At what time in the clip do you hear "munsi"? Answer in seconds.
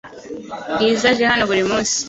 1.69-1.95